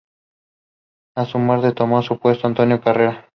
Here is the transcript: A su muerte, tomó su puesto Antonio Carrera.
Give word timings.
A 1.15 1.25
su 1.27 1.37
muerte, 1.37 1.73
tomó 1.73 2.01
su 2.01 2.17
puesto 2.17 2.47
Antonio 2.47 2.81
Carrera. 2.81 3.29